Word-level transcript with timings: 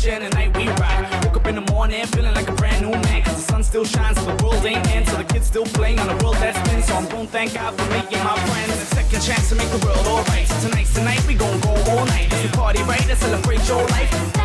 ocean 0.00 0.22
and 0.22 0.34
night 0.34 0.56
we 0.56 0.66
rock. 0.68 1.24
Woke 1.24 1.36
up 1.36 1.46
in 1.46 1.54
the 1.56 1.72
morning 1.72 2.06
feeling 2.06 2.34
like 2.34 2.48
a 2.48 2.52
brand 2.52 2.84
new 2.84 2.90
man. 2.90 3.22
Cause 3.22 3.36
the 3.36 3.52
sun 3.52 3.62
still 3.62 3.84
shines, 3.84 4.18
so 4.18 4.24
the 4.24 4.44
world 4.44 4.64
ain't 4.64 4.86
end. 4.88 5.08
So 5.08 5.16
the 5.16 5.24
kids 5.24 5.46
still 5.46 5.64
playing 5.64 5.98
on 5.98 6.08
a 6.08 6.16
world 6.22 6.36
that's 6.36 6.58
been. 6.68 6.82
So 6.82 6.94
I'm 6.94 7.08
going 7.08 7.26
thank 7.26 7.54
God 7.54 7.74
for 7.78 7.88
making 7.90 8.22
my 8.24 8.36
friends. 8.48 8.72
A 8.72 8.86
second 8.96 9.22
chance 9.22 9.48
to 9.50 9.54
make 9.56 9.68
the 9.68 9.84
world 9.86 10.06
alright. 10.06 10.46
So 10.46 10.68
tonight's 10.68 10.94
tonight 10.94 11.24
we 11.26 11.34
gon' 11.34 11.60
go 11.60 11.70
all 11.70 12.06
night. 12.06 12.28
It's 12.32 12.44
a 12.52 12.56
party, 12.56 12.82
right? 12.84 13.06
Let's 13.06 13.20
celebrate 13.20 13.66
your 13.68 13.86
life. 13.88 14.39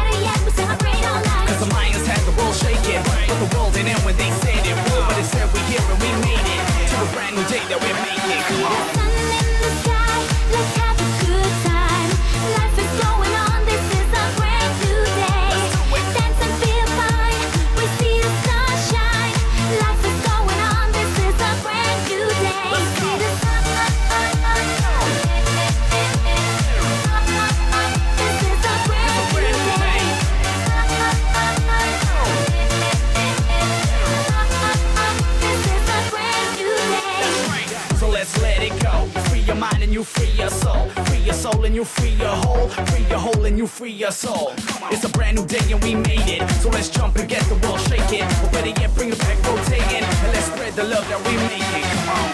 you 43.65 43.69
free 43.69 43.91
your 43.91 44.11
soul. 44.11 44.53
It's 44.93 45.03
a 45.03 45.09
brand 45.09 45.37
new 45.37 45.45
day 45.47 45.71
and 45.71 45.83
we 45.83 45.95
made 45.95 46.27
it. 46.37 46.47
So 46.61 46.69
let's 46.69 46.89
jump 46.89 47.15
and 47.17 47.27
get 47.27 47.41
the 47.49 47.55
world 47.65 47.81
shaking. 47.89 48.21
Or 48.43 48.49
better 48.53 48.73
yet, 48.79 48.93
bring 48.93 49.09
it 49.09 49.17
back 49.19 49.37
rotating. 49.47 50.05
And 50.05 50.29
let's 50.33 50.45
spread 50.53 50.73
the 50.73 50.83
love 50.83 51.05
that 51.09 51.19
we're 51.25 51.45
making. 51.49 51.85
Come 51.93 52.09
on. 52.13 52.29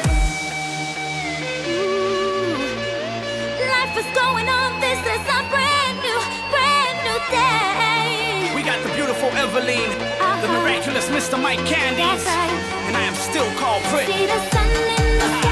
Mm-hmm. 1.72 2.68
Life 3.76 3.96
is 4.04 4.10
going 4.12 4.48
on, 4.60 4.70
this 4.84 5.00
is 5.00 5.24
a 5.40 5.42
brand 5.48 5.98
new, 6.04 6.20
brand 6.52 6.98
new 7.08 7.20
day. 7.32 8.52
We 8.56 8.62
got 8.64 8.84
the 8.84 8.92
beautiful 8.92 9.30
Evelyn, 9.40 9.88
uh-huh. 9.88 10.42
the 10.44 10.50
miraculous 10.60 11.08
Mr. 11.08 11.40
Mike 11.42 11.64
Candys, 11.64 12.26
right. 12.28 12.52
and 12.92 12.98
I 12.98 13.04
am 13.08 13.16
still 13.16 13.48
called 13.56 13.84
Prick. 13.88 14.08
See 14.08 14.26
the 14.28 14.40
sun 14.52 14.68
in 14.68 15.20
the 15.20 15.30
sky. 15.40 15.51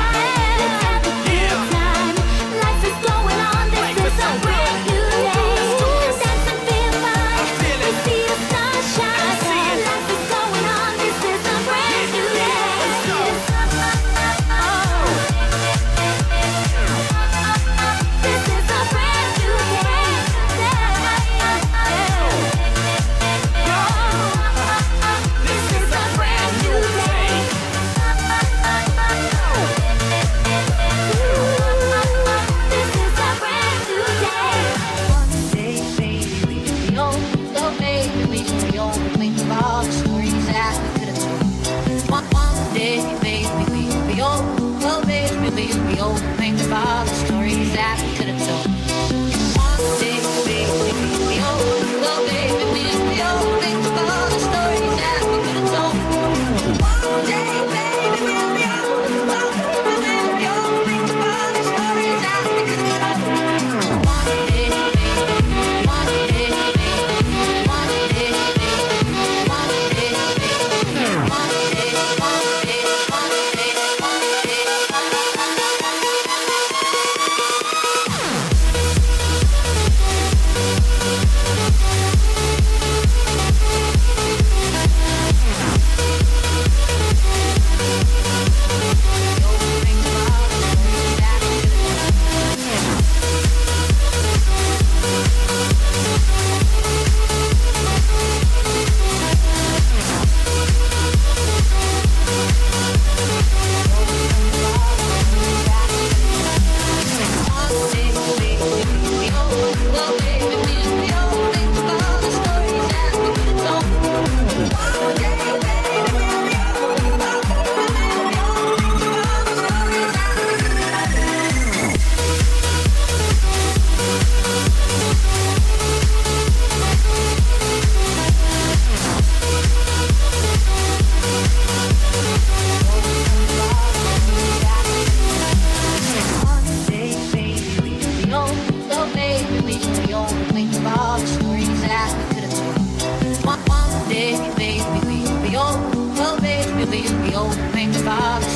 survives. 148.09 148.48